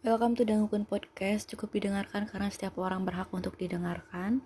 Welcome 0.00 0.32
to 0.40 0.48
Dangukun 0.48 0.88
Podcast. 0.88 1.52
Cukup 1.52 1.76
didengarkan 1.76 2.24
karena 2.24 2.48
setiap 2.48 2.80
orang 2.80 3.04
berhak 3.04 3.28
untuk 3.36 3.60
didengarkan. 3.60 4.40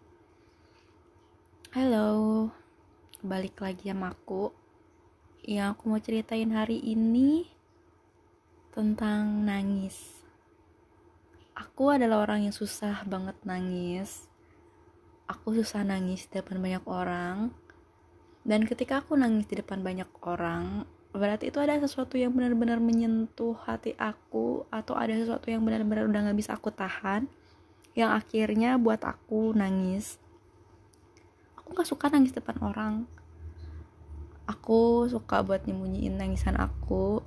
Halo, 1.71 2.51
balik 3.23 3.63
lagi 3.63 3.87
sama 3.87 4.19
aku. 4.19 4.51
Yang 5.47 5.79
aku 5.79 5.83
mau 5.87 6.03
ceritain 6.03 6.51
hari 6.51 6.83
ini 6.83 7.47
tentang 8.75 9.47
nangis. 9.47 10.27
Aku 11.55 11.95
adalah 11.95 12.27
orang 12.27 12.51
yang 12.51 12.55
susah 12.57 13.07
banget 13.07 13.39
nangis. 13.47 14.27
Aku 15.31 15.55
susah 15.55 15.87
nangis 15.87 16.27
di 16.27 16.43
depan 16.43 16.59
banyak 16.59 16.83
orang. 16.83 17.55
Dan 18.43 18.67
ketika 18.67 19.07
aku 19.07 19.15
nangis 19.15 19.47
di 19.47 19.55
depan 19.55 19.87
banyak 19.87 20.11
orang, 20.27 20.83
berarti 21.15 21.55
itu 21.55 21.63
ada 21.63 21.79
sesuatu 21.79 22.19
yang 22.19 22.35
benar-benar 22.35 22.83
menyentuh 22.83 23.55
hati 23.63 23.95
aku 23.95 24.67
atau 24.67 24.99
ada 24.99 25.15
sesuatu 25.15 25.47
yang 25.47 25.63
benar-benar 25.63 26.11
udah 26.11 26.21
gak 26.27 26.39
bisa 26.39 26.59
aku 26.59 26.75
tahan 26.75 27.31
yang 27.95 28.11
akhirnya 28.11 28.75
buat 28.83 28.99
aku 29.07 29.55
nangis. 29.55 30.19
Aku 31.55 31.71
gak 31.71 31.87
suka 31.87 32.11
nangis 32.11 32.35
depan 32.35 32.59
orang. 32.59 33.07
Aku 34.51 35.07
suka 35.07 35.47
buat 35.47 35.63
nyembunyiin 35.71 36.19
nangisan 36.19 36.59
aku 36.59 37.23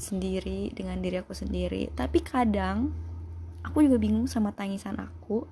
sendiri 0.00 0.72
dengan 0.72 0.96
diri 1.04 1.20
aku 1.20 1.36
sendiri. 1.36 1.92
Tapi 1.92 2.24
kadang 2.24 2.88
aku 3.60 3.84
juga 3.84 4.00
bingung 4.00 4.24
sama 4.24 4.56
tangisan 4.56 4.96
aku. 4.96 5.44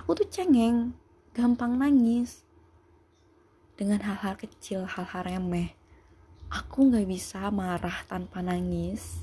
Aku 0.00 0.16
tuh 0.16 0.26
cengeng 0.32 0.96
gampang 1.36 1.76
nangis 1.76 2.40
dengan 3.76 4.00
hal-hal 4.00 4.40
kecil 4.40 4.88
hal-hal 4.88 5.28
remeh 5.28 5.79
aku 6.50 6.90
nggak 6.90 7.06
bisa 7.06 7.46
marah 7.54 8.02
tanpa 8.10 8.42
nangis. 8.42 9.22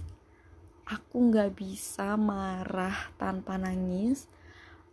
Aku 0.87 1.27
nggak 1.27 1.59
bisa 1.59 2.15
marah 2.15 3.11
tanpa 3.19 3.59
nangis. 3.59 4.31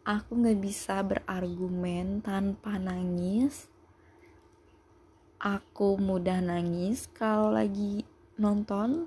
Aku 0.03 0.43
nggak 0.43 0.59
bisa 0.59 0.99
berargumen 1.07 2.19
tanpa 2.27 2.75
nangis. 2.83 3.71
Aku 5.39 5.95
mudah 5.95 6.43
nangis 6.43 7.07
kalau 7.15 7.55
lagi 7.55 8.03
nonton. 8.35 9.07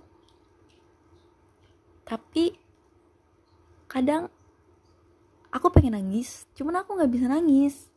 Tapi 2.08 2.56
kadang 3.92 4.32
aku 5.52 5.68
pengen 5.76 6.00
nangis 6.00 6.48
cuman 6.56 6.80
aku 6.80 6.96
nggak 6.96 7.12
bisa 7.12 7.28
nangis. 7.28 7.92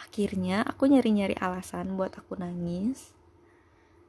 Akhirnya 0.00 0.64
aku 0.64 0.88
nyari-nyari 0.88 1.36
alasan 1.36 1.92
buat 2.00 2.16
aku 2.16 2.40
nangis 2.40 3.17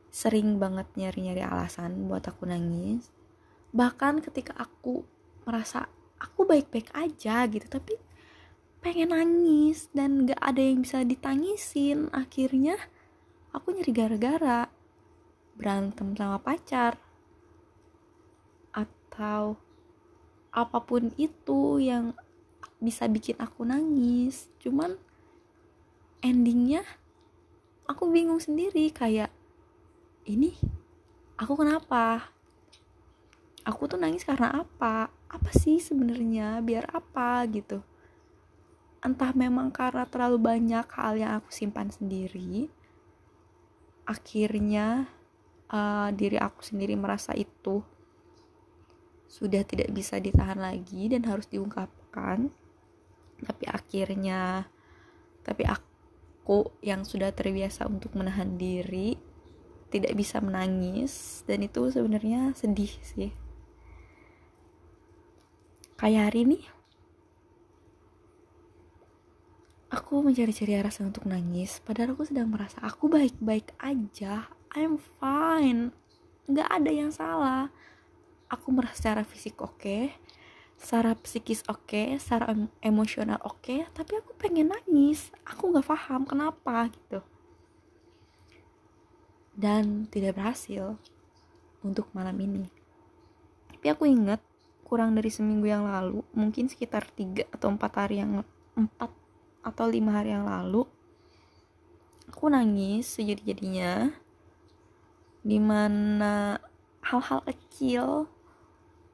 sering 0.10 0.58
banget 0.58 0.90
nyari-nyari 0.98 1.46
alasan 1.46 2.10
buat 2.10 2.26
aku 2.26 2.50
nangis. 2.50 3.10
Bahkan 3.74 4.26
ketika 4.26 4.58
aku 4.58 5.06
merasa 5.46 5.90
aku 6.20 6.44
baik-baik 6.46 6.92
aja 6.94 7.48
gitu 7.48 7.66
tapi 7.70 7.96
pengen 8.84 9.16
nangis 9.16 9.88
dan 9.96 10.28
gak 10.28 10.40
ada 10.40 10.62
yang 10.62 10.84
bisa 10.84 11.04
ditangisin 11.04 12.08
akhirnya 12.16 12.80
aku 13.52 13.76
nyari 13.76 13.92
gara-gara 13.92 14.72
berantem 15.60 16.16
sama 16.16 16.40
pacar 16.40 16.96
atau 18.72 19.60
apa 20.56 20.80
pun 20.82 21.12
itu 21.20 21.78
yang 21.84 22.16
bisa 22.80 23.06
bikin 23.12 23.36
aku 23.38 23.68
nangis. 23.68 24.48
Cuman 24.64 24.96
endingnya 26.24 26.84
aku 27.86 28.08
bingung 28.08 28.40
sendiri 28.40 28.90
kayak 28.96 29.30
ini 30.30 30.54
aku 31.42 31.58
kenapa? 31.58 32.30
Aku 33.66 33.90
tuh 33.90 33.98
nangis 33.98 34.22
karena 34.22 34.62
apa? 34.62 35.10
Apa 35.26 35.50
sih 35.58 35.82
sebenarnya? 35.82 36.62
Biar 36.62 36.86
apa? 36.94 37.42
Gitu. 37.50 37.82
Entah 39.02 39.34
memang 39.34 39.74
karena 39.74 40.06
terlalu 40.06 40.38
banyak 40.38 40.86
hal 40.94 41.14
yang 41.18 41.42
aku 41.42 41.50
simpan 41.50 41.90
sendiri 41.90 42.70
akhirnya 44.10 45.06
uh, 45.70 46.10
diri 46.10 46.42
aku 46.42 46.66
sendiri 46.66 46.98
merasa 46.98 47.38
itu 47.38 47.86
sudah 49.30 49.62
tidak 49.62 49.94
bisa 49.94 50.18
ditahan 50.18 50.58
lagi 50.58 51.14
dan 51.14 51.22
harus 51.30 51.46
diungkapkan. 51.46 52.50
Tapi 53.46 53.64
akhirnya 53.70 54.66
tapi 55.46 55.70
aku 55.70 56.74
yang 56.82 57.06
sudah 57.06 57.30
terbiasa 57.30 57.86
untuk 57.86 58.18
menahan 58.18 58.58
diri 58.58 59.14
tidak 59.90 60.14
bisa 60.14 60.38
menangis 60.38 61.42
dan 61.50 61.66
itu 61.66 61.90
sebenarnya 61.90 62.54
sedih 62.54 62.94
sih. 63.02 63.34
Kayak 66.00 66.32
hari 66.32 66.40
ini 66.48 66.60
aku 69.90 70.22
mencari-cari 70.22 70.78
alasan 70.78 71.10
untuk 71.10 71.26
nangis 71.26 71.82
padahal 71.82 72.14
aku 72.14 72.24
sedang 72.30 72.54
merasa 72.54 72.78
aku 72.86 73.10
baik-baik 73.10 73.74
aja 73.82 74.48
I'm 74.78 75.02
fine. 75.18 75.92
Nggak 76.46 76.70
ada 76.70 76.92
yang 76.94 77.10
salah. 77.10 77.74
Aku 78.50 78.70
merasa 78.70 78.98
secara 78.98 79.22
fisik 79.26 79.58
oke 79.62 79.82
okay, 79.82 80.04
secara 80.78 81.18
psikis 81.18 81.66
oke 81.66 81.90
okay, 81.90 82.18
secara 82.22 82.54
emosional 82.86 83.42
oke 83.42 83.66
okay, 83.66 83.80
tapi 83.98 84.22
aku 84.22 84.38
pengen 84.38 84.70
nangis. 84.70 85.34
Aku 85.50 85.74
nggak 85.74 85.90
paham 85.90 86.30
kenapa 86.30 86.94
gitu 86.94 87.26
dan 89.60 90.08
tidak 90.08 90.40
berhasil 90.40 90.96
untuk 91.84 92.08
malam 92.16 92.40
ini. 92.40 92.72
Tapi 93.76 93.92
aku 93.92 94.08
ingat 94.08 94.40
kurang 94.88 95.20
dari 95.20 95.28
seminggu 95.28 95.68
yang 95.68 95.84
lalu, 95.84 96.24
mungkin 96.32 96.72
sekitar 96.72 97.12
3 97.12 97.52
atau 97.52 97.68
4 97.68 98.00
hari 98.00 98.24
yang 98.24 98.40
4 98.80 98.88
atau 99.60 99.86
5 99.86 100.00
hari 100.16 100.32
yang 100.32 100.48
lalu, 100.48 100.88
aku 102.32 102.48
nangis 102.48 103.20
sejadi-jadinya 103.20 104.16
di 105.44 105.60
mana 105.60 106.56
hal-hal 107.04 107.44
kecil 107.44 108.32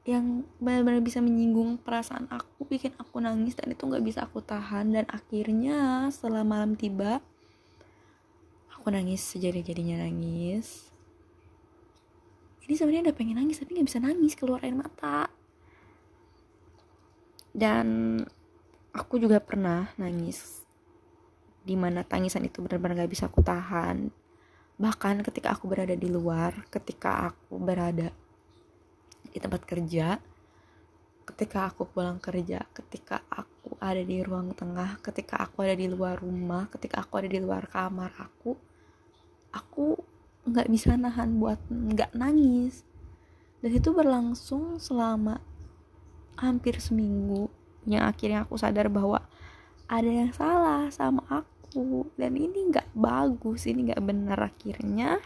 yang 0.06 0.46
benar-benar 0.62 1.02
bisa 1.02 1.18
menyinggung 1.18 1.82
perasaan 1.82 2.30
aku 2.30 2.62
bikin 2.70 2.94
aku 2.94 3.18
nangis 3.18 3.58
dan 3.58 3.74
itu 3.74 3.82
nggak 3.82 4.06
bisa 4.06 4.22
aku 4.22 4.38
tahan 4.38 4.94
dan 4.94 5.04
akhirnya 5.10 6.06
setelah 6.14 6.46
malam 6.46 6.78
tiba 6.78 7.18
aku 8.86 8.94
nangis 8.94 9.34
sejadi-jadinya 9.34 10.06
nangis. 10.06 10.86
Ini 12.62 12.78
sebenarnya 12.78 13.10
udah 13.10 13.16
pengen 13.18 13.42
nangis 13.42 13.58
tapi 13.58 13.74
nggak 13.74 13.90
bisa 13.90 13.98
nangis 13.98 14.38
keluar 14.38 14.62
air 14.62 14.78
mata. 14.78 15.26
Dan 17.50 18.22
aku 18.94 19.18
juga 19.18 19.42
pernah 19.42 19.90
nangis 19.98 20.62
di 21.66 21.74
mana 21.74 22.06
tangisan 22.06 22.46
itu 22.46 22.62
benar-benar 22.62 23.02
gak 23.02 23.10
bisa 23.10 23.26
aku 23.26 23.42
tahan. 23.42 24.06
Bahkan 24.78 25.26
ketika 25.26 25.58
aku 25.58 25.66
berada 25.66 25.98
di 25.98 26.06
luar 26.06 26.54
ketika 26.70 27.26
aku 27.34 27.58
berada 27.58 28.14
di 29.34 29.38
tempat 29.42 29.66
kerja 29.66 30.22
ketika 31.26 31.74
aku 31.74 31.90
pulang 31.90 32.22
kerja 32.22 32.62
ketika 32.70 33.18
aku 33.34 33.74
ada 33.82 33.98
di 34.06 34.22
ruang 34.22 34.54
tengah 34.54 35.02
ketika 35.02 35.42
aku 35.42 35.66
ada 35.66 35.74
di 35.74 35.90
luar 35.90 36.22
rumah 36.22 36.70
ketika 36.70 37.02
aku 37.02 37.18
ada 37.18 37.26
di 37.26 37.42
luar 37.42 37.66
kamar 37.66 38.14
aku 38.14 38.75
aku 39.56 39.96
nggak 40.46 40.68
bisa 40.68 40.94
nahan 40.94 41.40
buat 41.40 41.58
nggak 41.68 42.12
nangis. 42.12 42.84
Dan 43.64 43.72
itu 43.72 43.90
berlangsung 43.90 44.76
selama 44.78 45.40
hampir 46.36 46.78
seminggu 46.78 47.48
yang 47.88 48.04
akhirnya 48.04 48.44
aku 48.44 48.60
sadar 48.60 48.92
bahwa 48.92 49.24
ada 49.88 50.06
yang 50.06 50.30
salah 50.36 50.92
sama 50.92 51.24
aku. 51.26 52.06
Dan 52.14 52.36
ini 52.36 52.70
nggak 52.70 52.92
bagus 52.92 53.66
ini 53.66 53.90
nggak 53.90 54.04
benar. 54.04 54.38
Akhirnya 54.52 55.18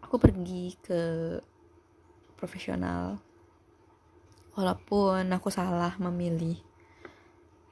aku 0.00 0.16
pergi 0.16 0.78
ke 0.80 1.02
profesional. 2.38 3.18
Walaupun 4.56 5.28
aku 5.36 5.52
salah 5.52 5.92
memilih. 6.00 6.56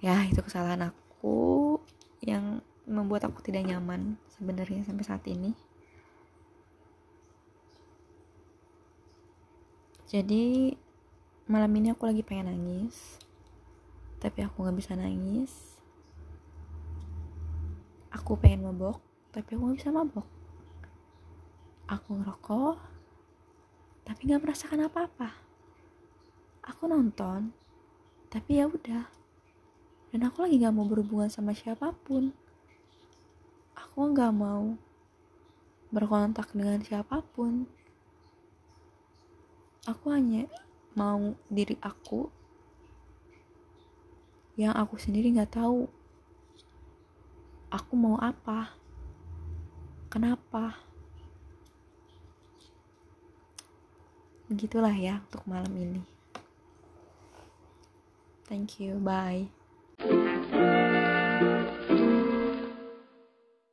Ya 0.04 0.20
itu 0.28 0.44
kesalahan 0.44 0.92
aku 0.92 1.80
yang 2.20 2.60
membuat 2.84 3.24
aku 3.24 3.40
tidak 3.40 3.64
nyaman 3.64 4.20
sebenarnya 4.36 4.84
sampai 4.84 5.04
saat 5.04 5.24
ini. 5.24 5.56
Jadi 10.04 10.70
malam 11.48 11.72
ini 11.74 11.90
aku 11.90 12.06
lagi 12.06 12.22
pengen 12.22 12.52
nangis 12.52 13.18
tapi 14.20 14.44
aku 14.44 14.64
nggak 14.64 14.78
bisa 14.78 14.92
nangis. 14.96 15.52
Aku 18.12 18.36
pengen 18.38 18.68
mabok 18.68 19.00
tapi 19.32 19.56
aku 19.56 19.62
nggak 19.64 19.78
bisa 19.80 19.90
mabok. 19.90 20.28
Aku 21.88 22.20
ngerokok 22.20 22.76
tapi 24.04 24.20
nggak 24.28 24.44
merasakan 24.44 24.86
apa-apa. 24.86 25.32
Aku 26.68 26.84
nonton 26.84 27.50
tapi 28.28 28.60
ya 28.60 28.68
udah. 28.68 29.08
Dan 30.12 30.20
aku 30.30 30.46
lagi 30.46 30.60
nggak 30.62 30.74
mau 30.76 30.86
berhubungan 30.86 31.32
sama 31.32 31.56
siapa 31.56 31.90
pun 32.06 32.43
aku 33.94 34.10
nggak 34.10 34.34
mau 34.34 34.74
berkontak 35.94 36.50
dengan 36.50 36.82
siapa 36.82 37.22
pun. 37.30 37.62
Aku 39.86 40.10
hanya 40.10 40.50
mau 40.98 41.38
diri 41.46 41.78
aku 41.78 42.26
yang 44.58 44.74
aku 44.74 44.98
sendiri 44.98 45.30
nggak 45.30 45.62
tahu 45.62 45.86
aku 47.70 47.92
mau 47.94 48.18
apa 48.18 48.74
kenapa. 50.10 50.74
Begitulah 54.50 54.98
ya 54.98 55.22
untuk 55.22 55.46
malam 55.46 55.70
ini. 55.78 56.02
Thank 58.50 58.82
you 58.82 58.98
bye 58.98 59.63